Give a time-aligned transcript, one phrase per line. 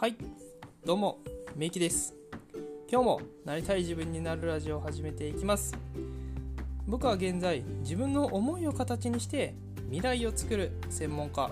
[0.00, 0.16] はい。
[0.86, 1.18] どうも
[1.54, 2.14] めいきです。
[2.90, 5.76] 今日もなりたい自分になるラジオを始めていきます。
[6.86, 9.54] 僕は現在自分の思いを形にして
[9.90, 11.50] 未来を作る専門家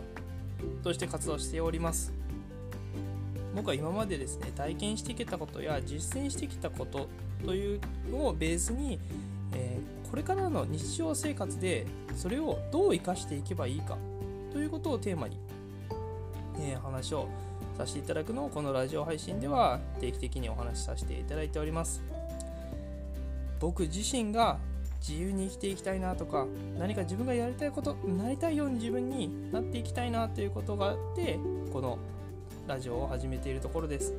[0.82, 2.14] として活動しております。
[3.55, 7.06] 僕は今までですね体験してきたことや実践してきたこと
[7.45, 8.98] というのをベースに、
[9.52, 13.98] えー、これからの日常生活でそれをどう生かしていけばいいか
[14.55, 15.37] ということをテーマに、
[16.59, 17.28] えー、話を
[17.78, 22.02] させていただくのをこのラジオ配信では定期的にお話しさせていただいております。
[23.60, 24.59] 僕自身が
[25.00, 26.46] 自由に生きていきたいなとか
[26.77, 31.38] 何か自分がやりたいことなりたいように自分になっていきたいなということがあって
[31.72, 31.98] この
[32.66, 34.12] ラジオを始めているところです。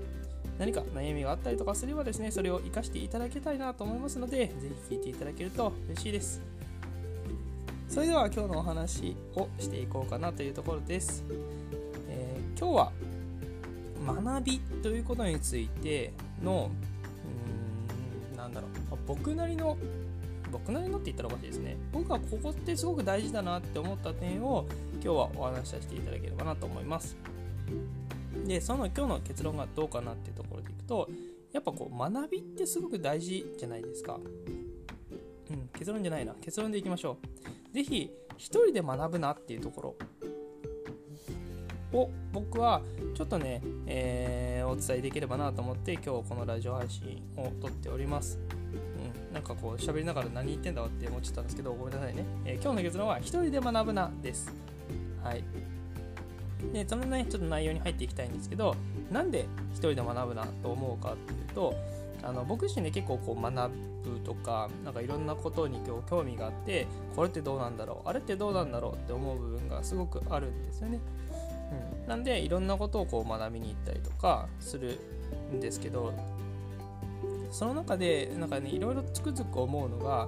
[0.57, 4.53] 何か悩みがあったりとかすればですねそれを活かしていただきたいなと思いますのでぜ
[4.89, 6.41] ひ聞いていただけると嬉しいです。
[7.89, 11.23] それでは今日のお話をしていこうかなというところです、
[12.07, 12.91] えー、今日は
[14.05, 16.71] 学びということについての
[18.31, 18.97] うーんなんだろう。
[19.07, 19.77] 僕なりの
[20.51, 21.77] 僕なりのって言ったらおかしいですね。
[21.91, 27.15] 僕はここってすごく大事だなって思った点を今日はお話しさせていただければなと思います。
[28.47, 31.09] でその今日の結論がどうかなっていうところでいくと
[31.51, 34.19] やっぱこう学びってすごく大事じゃないですか。
[35.51, 36.33] うん結論じゃないな。
[36.41, 37.17] 結論でいきましょ
[37.71, 37.73] う。
[37.73, 39.95] 是非一人で学ぶなっていうところ
[41.93, 42.81] を僕は
[43.15, 48.39] ちょっとね、えー、お伝えできればなと思って今日このラジオ配信を撮っております。
[48.73, 52.25] うん、なんかこう喋りながら何言ってんだろって思っちゃったんですけどごめんなさいね。
[52.45, 54.53] えー、今日の結論は一人で学ぶなです。
[55.23, 55.43] はい。
[56.73, 58.75] で、そのね、ちょっと内容に入っていきたいんですけど、
[59.09, 61.73] なんで一人で学ぶなと思うかっていうと、
[62.21, 63.71] あの僕自身で結構こう学
[64.03, 70.99] ぶとかなんかいろんなことに今日興味があってこれってどうなんだろうあれってどうなんだろうって思う部分がすごくあるんですよね。
[72.09, 74.99] なんでいろんなことをこう学びに行ったりとかする
[75.53, 76.11] んですけど
[77.51, 80.27] その中でなんかねいろいろつくづく思うのが、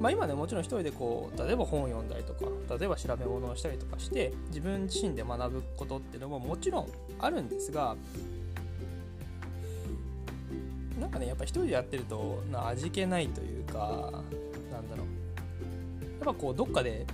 [0.00, 2.46] まあ、今ねもちろん一人でこう例えば本を読んだりとか
[2.76, 6.88] 例えば調べ物をしたりとかして自分自身で学ぶことっていうのももちろん
[7.20, 7.94] あるんですが
[11.00, 14.10] なんかねやっぱ一人でやってるとな味気ないというか
[14.72, 15.06] なんだろう。
[16.24, 17.06] やっぱこうどっかで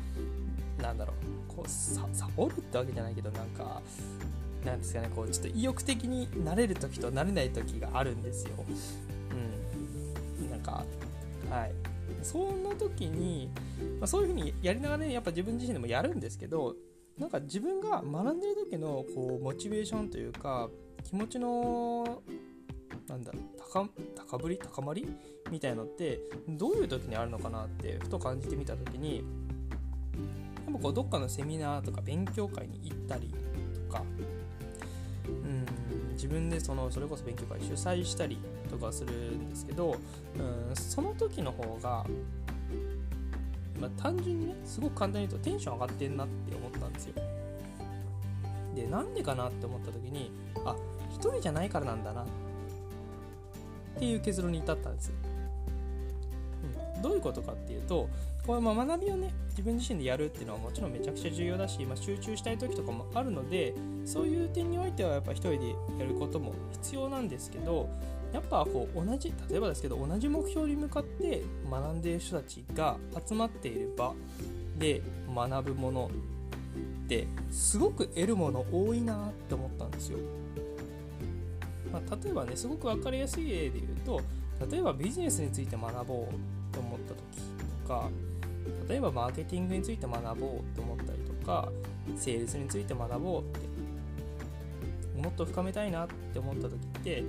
[0.80, 1.35] なんだろう。
[1.66, 3.82] サボるってわけじゃないけどなんか
[4.64, 8.50] なんですかねこうちょっと意欲的になれる時となれない時があるんですよ。
[10.40, 10.84] うん、なんか
[11.50, 11.72] はい
[12.22, 13.48] そんな時に、
[14.00, 16.74] まあ、そういう風にやりながらねやっぱ自分自身でもやるんですけど
[17.18, 20.68] なんか自分が学んでる時のこうモチベーションというか
[21.04, 22.22] 気持ちの
[23.08, 25.06] なんだ高高ぶり高まり
[25.50, 26.18] みたいのって
[26.48, 29.24] どういう時にあるのかなってふと感じてみた時に
[30.76, 33.32] やっぱこうどっかのセミナーとか勉強会に行ったり
[33.88, 34.02] とか
[35.26, 38.38] うん自分でそのそれこそ勉強会主催したり
[38.70, 39.96] とかするんですけど
[40.38, 42.04] うんその時の方が、
[43.80, 47.14] まあ、単純にねすごく簡単に言うとテンション上がってんなって思ったんですよ。
[48.74, 50.30] でなんでかなって思った時に
[50.66, 50.76] あ
[51.10, 52.26] 一人じゃないからなんだなっ
[53.98, 55.14] ていう結論に至ったんですよ。
[57.02, 58.08] どういうことかっていうと
[58.46, 63.74] これま学びをね自分自身でやるっていうのはもちろんめちゃくちゃ重要だし、まあ、集中したい時とかもあるので
[64.04, 67.88] そういう点においてはやっぱ一人でやることも必要なんですけど
[68.32, 72.96] やっぱこう同じ例えばですけど同じ目標に向かって学んでいる人たちが
[73.26, 74.14] 集まっている場
[74.78, 75.00] で
[75.34, 76.10] 学ぶもの
[77.06, 80.18] ってすごく得るもの多いなって思ったんですよ。
[81.92, 84.20] まあ、例えばねすごく分かりやすい例で言うと
[84.70, 87.18] 例えばビジネスについて学ぼうと思った時
[87.82, 88.08] とか
[88.88, 91.68] 例えばマーケティングについて学ぼうって思ったりとか
[92.16, 97.24] セールスについて学ぼうってもっと深めたいなって思った時って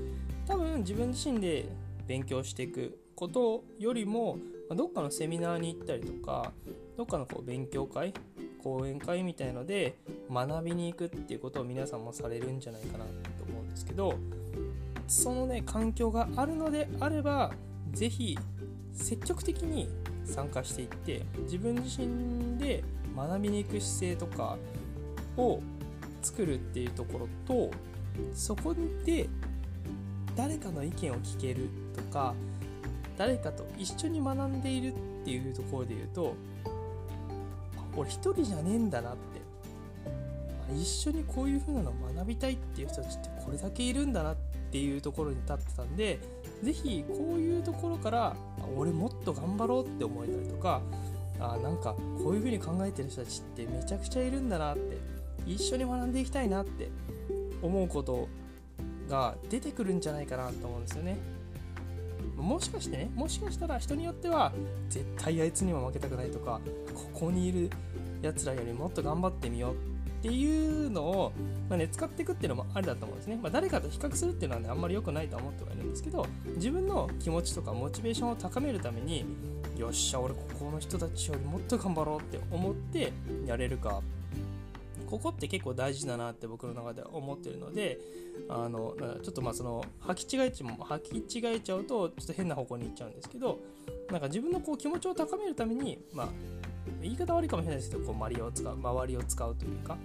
[0.46, 1.70] 多分自分自身で
[2.08, 4.38] 勉強していくことよりも
[4.76, 6.52] どっかのセミナーに行ったりとか
[6.98, 8.14] どっかのこう勉強会
[8.64, 9.98] 講演会みたいので
[10.32, 13.12] 学びに行くっていうことを皆さんもされるんじゃないかなと
[13.48, 14.16] 思うんですけど
[15.08, 17.52] そのね環境があるのであれば
[17.92, 18.38] 是非
[18.94, 19.90] 積極的に
[20.26, 22.84] 参加していって自分自身で
[23.16, 24.58] 学びに行く姿勢とか
[25.38, 25.62] を
[26.22, 27.72] 作るっていうところと
[28.34, 28.76] そこ
[29.06, 29.30] で
[30.36, 32.34] 誰かの意見を聞けるとか
[33.18, 36.36] 誰かと一緒に学んでいるっていうところで言うと
[37.96, 39.38] 俺一人じゃねえんだなって。
[40.76, 46.20] 一緒にこういう風なのを学びたいっていう人たちってこれだけいるんだなってっていうところに立ってたんで
[46.64, 48.36] 是非こういうところから
[48.76, 50.82] 俺もっと頑張ろうって思えたりとか
[51.40, 54.98] あなんかこういう風に考えてる人たちってめちゃくちゃいるんだなって
[55.46, 56.90] 一緒に学んでいきたいなって
[57.62, 58.28] 思うこと
[59.08, 61.18] が出てくるんじゃないかなと思うんですよね。
[62.36, 64.52] もしかしてねもしかしたら人によっては
[64.90, 66.60] 絶対あいつにも負けたくないとか
[66.94, 67.70] ここにいる
[68.22, 71.32] やつらよりもっと頑張ってみようっていうのを、
[71.70, 76.26] まあね、使っていくっていうのもありだと思うんですね、まあ、誰かと比較するっていうのはねあんまり良くないとは思ってはいるんですけど
[76.56, 79.26] 自分の気持ちとかモチベーションを高めるために
[79.78, 83.14] よっしゃ俺ここの人たちよりもっと頑張ろうって思って
[83.46, 84.02] やれるか。
[85.08, 87.98] ここって結構大事だなって僕の中では思ってるので
[88.50, 88.94] あの
[89.24, 93.60] ちょっとまあその履き違えちも履き違えちゃうとちょっと変な方向に行っちゃうんですけど
[94.12, 96.28] なんか自分のこう気持ちを高めるためにまあ
[97.02, 99.98] 言い方悪いかもしれないですけどこう周りを使う周りを使うというか、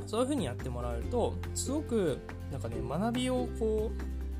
[0.00, 2.18] うん、そういう風にやってもらえるとすごく
[2.50, 3.90] なんかね学びをこ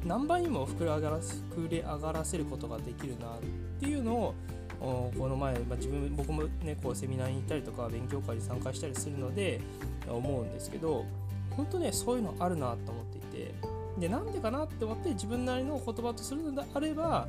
[0.05, 3.41] う何倍にも膨れ上がら膨れ上がらせることができるなっ
[3.81, 4.35] ていうのを
[4.81, 9.61] この前、まあ、自分僕もねこうセミナーに行ったりとか勉強会に参加したりするので
[10.07, 11.05] 思うんですけど
[11.51, 13.77] 本当ねそういうのあるなと思っていて。
[13.99, 17.27] でなんでかなって思って自分なりの言葉とするのであれば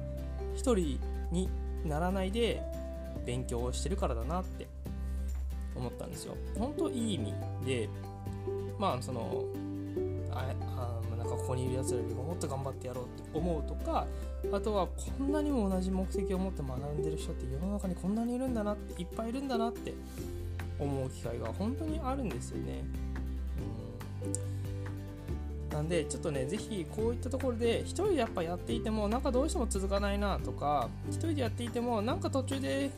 [0.53, 0.99] 一人
[1.31, 1.49] に
[1.85, 2.61] ならないで
[3.27, 4.65] 勉強をしてるからだなって
[5.75, 6.35] 思ったんですよ。
[6.57, 7.33] 本当いい意味
[7.65, 7.89] で
[8.79, 9.43] まあその
[10.31, 10.53] あ
[11.11, 14.07] あなんかここにいるやつらよりももっと頑張ってやろうって思うとか
[14.51, 19.93] あとはこんなにも同じ目的を持って学んでる人って世の中にこんなにいるんだなっていっぱいいるんだなって
[20.79, 22.83] 思う機会が本当にあるんですよね。
[24.23, 24.57] うん
[25.77, 32.89] なんでちょっとね是非こういったところで1人でやっぱやっていてもなんかどうしても続かないなとか1人でやっていてもなんか途中で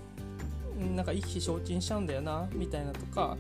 [0.80, 3.38] なんか意気消沈しちゃうんだよなみたいなとか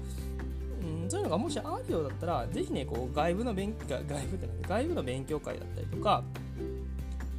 [0.81, 6.23] うん、そういうのがもしあるようだったら、ぜひね、こう外部の勉外部って外部の勉強会だったりとか、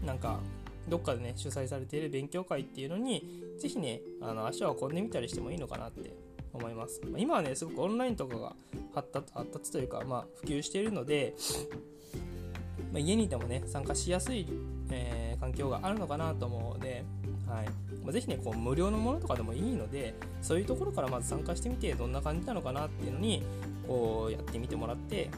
[0.05, 0.41] なんか、
[0.89, 6.15] どっかでね、主催されている勉強会っていうのに、ぜひね、あの足を運んでみたりしてもいいのかなって
[6.53, 7.01] 思います。
[7.11, 8.55] ま、今はね、すごくオンラインとかが
[8.95, 11.35] 発達発達というか、まあ、普及しているので、
[12.93, 14.47] まあ、家にいてもね、参加しやすい、
[14.91, 17.05] えー、環境があるのかなと思うので、
[17.51, 17.67] はい。
[18.05, 23.43] まあ、ぜひねこう無料のものとかでもいいのでそういうところからまず参加してみてどんな感じなのかなっていうのに
[23.87, 25.29] こうやってみてもらって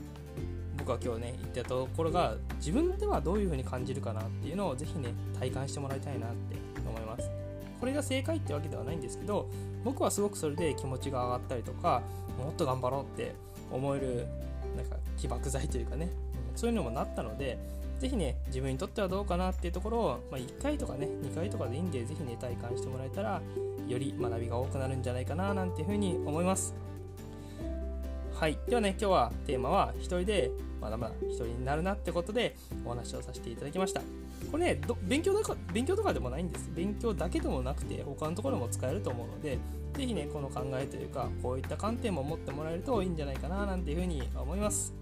[0.77, 6.57] 僕は今日ね言ったところが自分ではどういう風に感じるかなっていうのをぜひね体感してもらいたいなって
[6.87, 7.31] 思います。
[7.81, 9.49] これが正解ってわけではないんですけど
[9.83, 12.03] 僕はすごくそれで気持ちが上がったりとか
[12.39, 13.35] もっと頑張ろうって
[13.73, 14.29] 思える
[14.77, 16.09] なんか起爆剤というかね
[16.55, 17.59] そういうのもなったので
[18.03, 23.41] ぜひね、自分にとってはどうかなっていうところを、まあ、1回とかね、2回とかでいいんで、ぜひね、体感してもらえたら、
[23.87, 26.75] より学びが多くなるんじゃないかな、なんていうふうに思います。
[28.35, 28.59] はい。
[28.67, 30.51] ではね、今日はテーマは、一人で
[30.81, 34.01] まだまだ一人になるなってことでお話をさせていただきました。
[34.51, 36.73] これね、勉強だか勉強とかでもないんです。
[36.75, 39.59] 勉強だけでもなくて、他のところも使えると思うので、
[39.95, 44.93] ぜひね、この考えというか、こういった観点も持ってもらえるといいんじゃないかな、なんていうふうに思います。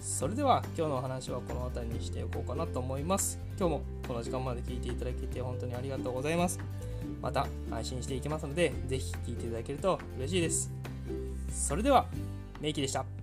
[0.00, 3.38] それでは今日のお話はこの辺りにしておこうかなと思います。
[3.58, 6.58] 今日もこの時間まで聞いていただけて本当にありがとうございます。
[7.20, 10.70] また配信していきますので、是非聴いていただけると嬉しいです。
[11.52, 12.06] それでは、
[12.60, 13.19] メイキでした。